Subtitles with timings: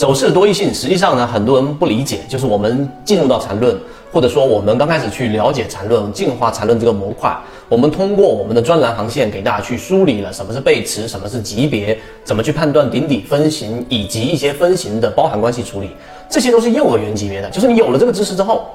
[0.00, 3.78] 走势的多义性，实际上呢，很多人不理解，就是我们进入到缠论，
[4.10, 7.36] 或者说我们刚开始去了解缠论、进化缠论这个模块，
[7.68, 15.90] 我们通过我们的专栏航线给大家去梳理了什么是背驰，什么是级别，怎么去判断顶底分型，以及一些分型的包含关系处理，
[16.30, 17.50] 这些都是幼儿园级别的。
[17.50, 18.70] 就是你有了这个知识之后，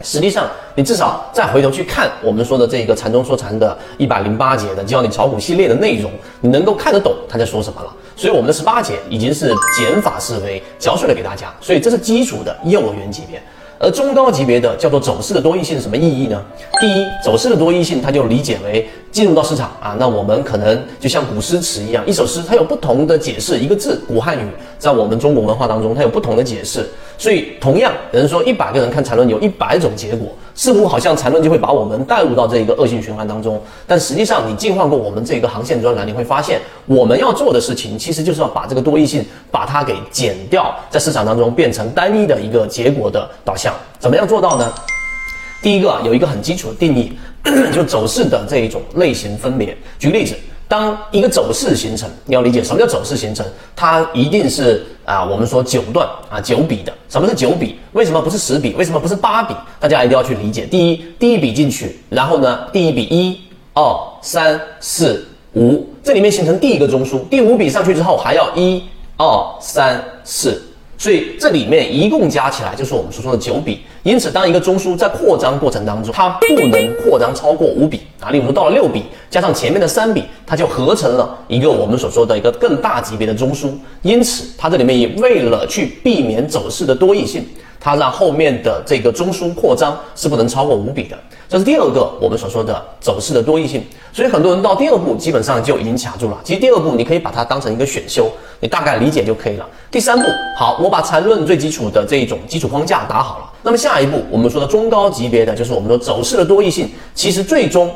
[0.00, 6.08] 实际上你至少再回头去看我们说的这个禅中说禅的一百零八节的教你炒股系列的内容，
[6.40, 7.92] 你能够看得懂他在说什么了。
[8.18, 13.40] 所以我们的十八节已经是减法思维教授了给大家，所以这是基础的幼儿园级别，
[13.78, 16.44] 而中高级别的叫做走势的多义性什么意义呢？
[16.80, 24.46] 第一，走势的多义性，它就理解为进入到市场啊，那我们可能就像古诗词一样，一首诗它有不同的解释，一个字古汉语
[24.78, 26.88] 在我们中国文化当中它有不同的解释。
[27.20, 33.60] 所以，同样有人说一百个人看缠论有一百种结果，似乎好像缠论就会把我们带入到这一个恶性循环当中。
[33.88, 43.74] 但实际上，你进化过我们这个航线专栏，你会发现我们要做的事情其实就是要把这个多义性把它给减掉，在市场当中变成单一的一个结果的导向。
[43.98, 44.72] 怎么样做到呢？
[45.60, 47.18] 第一个有一个很基础的定义，
[47.72, 49.76] 就走势的这一种类型分别。
[49.98, 50.34] 举个例子。
[50.70, 53.42] 当一个走势形成，你要理解什么叫走势形成，
[53.74, 56.92] 它一定是啊，我们说九段啊九笔的。
[57.08, 57.76] 什么是九笔？
[57.92, 58.74] 为什么不是十笔？
[58.74, 59.54] 为什么不是八笔？
[59.80, 60.66] 大家一定要去理解。
[60.66, 63.40] 第一，第一笔进去，然后呢，第一笔一、
[63.72, 63.82] 二、
[64.20, 67.26] 三、四、五，这里面形成第一个中枢。
[67.30, 68.84] 第五笔上去之后，还要一、
[69.16, 69.26] 二、
[69.62, 70.62] 三、四。
[70.98, 73.80] 所以这里面一共加起来就是我们所说的九笔。
[74.02, 78.30] 因此，当一个中枢在扩张过程当中，它不能扩张超过五笔啊。
[78.30, 83.70] 例如到了六笔，加上前面的三笔，它就合成了一个我们所说的一个更大级别的中枢。
[84.02, 87.44] 因此，它这里面也为了去避免走势的多义性。
[87.80, 91.16] 它让后面的这个中枢扩张是不能超过五笔的，
[91.48, 93.84] 这是第二个我们所说的走势的多义性。
[94.12, 96.38] 所以很多人到第二步基本上就已经卡住了。
[96.42, 99.66] 其实第二步你可以把它当成一个选修，你大概理解就可以了。
[99.90, 100.26] 第三步，
[100.58, 103.44] 好，我把缠论最基础的这一种基础框架打好了。
[103.62, 107.90] 那么下一步我们说的中高级别的就是我们说走势的多义性，其实最终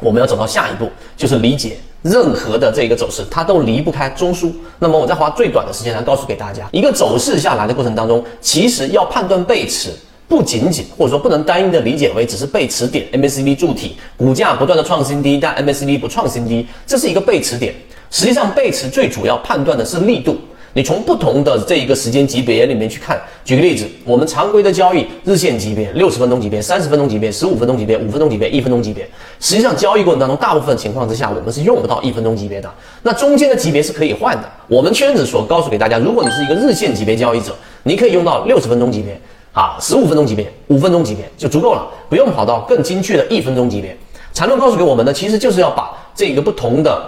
[0.00, 1.76] 我们要走到下一步就是理解。
[2.02, 4.52] 任何的这个走势，它都离不开中枢。
[4.78, 9.88] 那么我再花最短的时间来告诉给大家，一个走势下来的过程当中，其实要判断背驰，
[10.28, 17.74] 不仅仅或者说不能单一的理解为只是背驰点 MACD 柱体股价不断的创新低，但 MACD 不创新低，这是一个背驰点。
[18.10, 20.36] 实际上背驰最主要判断的是力度。
[20.76, 29.08] 你从不同的这一个时间级别里面去看，举个例子，我们常规的交易日线级别、六十分钟级别、三十分钟级别、十五分钟级别、五分钟级别、一分钟级别，
[29.38, 32.68] 实际上交易过程当中，大部分情况之下，我们是用不到一分钟级别的。
[33.04, 34.50] 那中间的级别是可以换的。
[34.66, 37.54] 我们圈子所告诉给大家，如果你是一个日线级别交易者，
[37.84, 39.16] 你可以用到六十分钟级别
[39.52, 43.96] 啊，十五分钟级别、五分钟级别就足够了，不用跑到更精确的一分钟级别。
[44.32, 47.00] 缠论告诉给我们的，其实就是要把这个不同的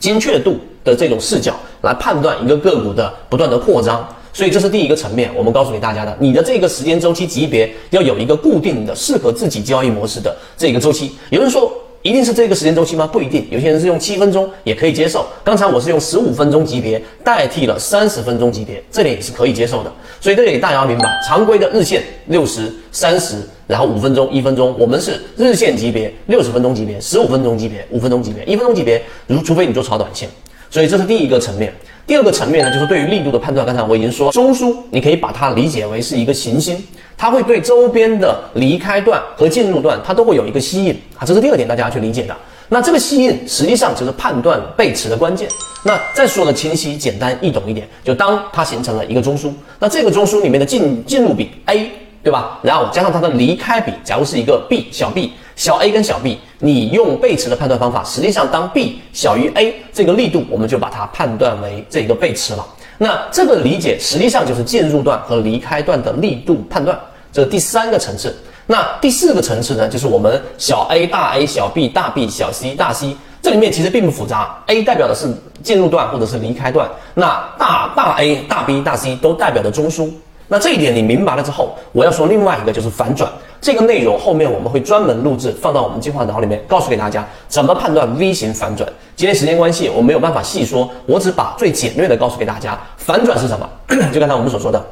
[0.00, 0.58] 精确度。
[0.84, 11.12] 的这种视角来判断一个个股的不断的扩张，所以这是第一个层面，我们告诉给大家的，你的这个时间周期级别要有一个固定的适合自己交易模式的这个周期。
[11.30, 11.72] 有人说
[12.02, 13.06] 一定是这个时间周期吗？
[13.06, 15.24] 不一定，有些人是用七分钟也可以接受。
[15.42, 19.92] 刚才我是用十五分钟级别代替了三十分钟级别，这点也是可以接受的。
[20.20, 30.28] 所以这里大家要明白，常规的日线六十、三十，然后五分钟、一分钟，我们是日线级别六十分钟级别、十五分钟级别、五分钟级别、一分钟级别，如除非你做炒短线。
[30.74, 31.72] 所以这是第一个层面，
[32.04, 33.64] 第二个层面呢，就是对于力度的判断。
[33.64, 36.76] 刚才我已经说，中枢你可以把它理解为是一个行星，
[37.16, 42.36] 它会对周边的离开段和进入段，它都会有一个吸引啊，这是第二点大家要去理解的。
[42.70, 45.48] 那这个吸引实际上就是判断背驰的关键。
[45.84, 51.88] 那再说的清晰、简单易懂一点，就当它形成了一个中枢，那这个中枢里面的进进入比 A，
[52.24, 52.58] 对吧？
[52.62, 55.32] 然后加上它的离开比，假如是一个 B 小 B。
[55.56, 62.66] 小 a 跟小 b，你用背驰的判断方法，实际上当 b 小于 a 这个力度，我们就把它判断为这个背驰了。
[62.98, 66.98] 那这个理解实际上就是进入段和离开段的力度判断，
[67.32, 68.36] 这是第三个层次。
[68.66, 74.60] 那第四个层次呢，就是我们小 a 大 A 小 b 大 B 小 c 大 C，这里面其实并不复杂。
[74.66, 75.32] A 代表的是
[75.62, 80.10] 进入段或者是离开段，那大大 A 大 B 大 C 都代表的中枢。
[80.48, 83.30] 那这一点你明白了之后，我要说另外一个就是反转。
[83.60, 88.86] 这个内容后面我们会专门录制放到我们进化脑里面，告诉给大家怎么判断 V 型反转。
[89.16, 92.78] 今天时间关系，我没有办法细说，我只把最简略的告诉给大家。
[92.98, 93.66] 反转是什么？
[94.12, 94.84] 就刚才我们所说的，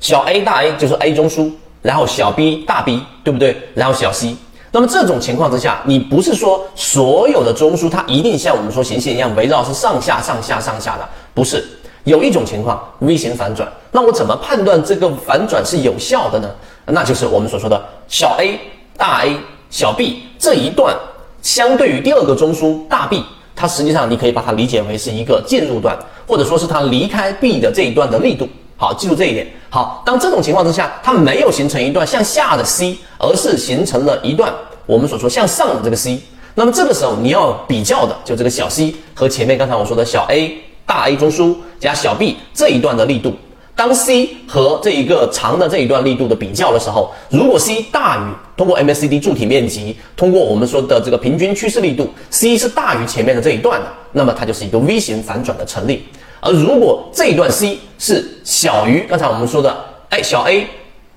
[0.00, 1.52] 小 a 大 A 就是 A 中枢，
[1.82, 3.54] 然后小 b 大 B，对不对？
[3.74, 4.34] 然后小 c。
[4.72, 11.62] 那么这种情况之下，你不是说所有的中枢它一定像我们说行线一样围绕是上下上下上下的，不是。
[12.06, 16.48] 有一种情况 V 型反转，那我怎么判断这个反转是有效的呢？
[16.86, 18.56] 那就是我们所说的小 a
[18.96, 19.36] 大 A
[19.70, 20.96] 小 b 这一段，
[21.42, 23.24] 相对于第二个中枢大 B，
[23.56, 25.98] 它实际上你可以把它理解为是一个进入段，
[26.28, 28.48] 或者说是它离开 B 的这一段的力度。
[28.76, 29.44] 好，记住这一点。
[29.68, 34.54] 好，当这种情况之下，它没有形成一段向下的 C，而是形成了一段
[34.86, 36.20] 我们所说向上的这个 C。
[36.54, 40.56] 那么这个时候你要比较的就这个小 c 和前面刚才我说的小 a
[40.86, 43.34] 大 A 中枢加小 b 这一段的力度。
[43.74, 48.20] 当 c 和这一个长的这一段力度的比较的时候，如果 c 大于
[48.56, 56.04] 通过 MACD 柱体面积，通过我们说的这个平均趋势力度，c 是大于前面的这一段的，那么它就是一个 V 型反转的成立。
[56.40, 59.76] 而如果这一段 c 是小于刚才我们说的
[60.08, 60.66] 哎小 a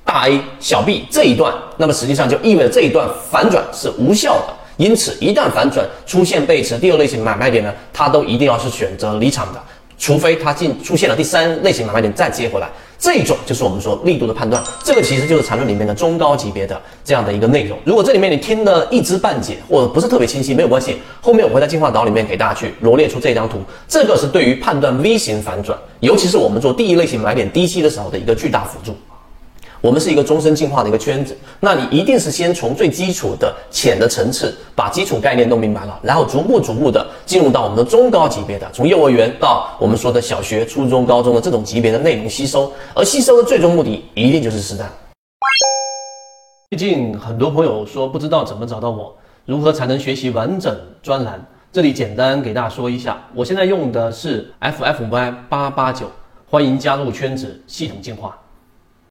[0.03, 4.53] 大 A 小 b 这一段，那么实际上就意味着这一段反转是无效的。
[4.79, 9.61] 因此，一旦反转出现背驰，第二类型买卖点呢，它都一定要是选择离场的，
[9.97, 14.63] 除非它进出现了第三类型买卖点再接回来，这种就是我们说力度的判断。
[14.81, 17.77] 这个其实就是缠论里面的中高级别的这样的一个内容。
[17.83, 28.95] 如果这里面你听的一知半解或者不是特别清晰，没有关系，后面我会在进化岛里面给大家去罗列出这张图，这个是对于判断 V 型反转，尤其是我们做第一类型买点低吸的时候的一个巨大辅助。
[29.81, 44.89] 我们是一个终身进化的一个圈子，那你一定是先从最基础的浅的层次，把基础概念弄明白了，然后逐步逐步的进入到我们的中高级别的，从幼儿园到我们说的小学、初中、高中的这种级别的内容吸收，而吸收的最终目的一定就是实战。
[46.71, 49.15] 最近很多朋友说不知道怎么找到我，
[49.45, 51.43] 如何才能学习完整专栏？
[51.71, 56.11] 这里简单给大家说一下，我现在用的是 FFY 八八九，
[56.49, 58.37] 欢迎加入圈子，系统进化。